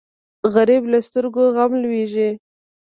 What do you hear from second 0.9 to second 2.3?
له سترګو غم لوېږي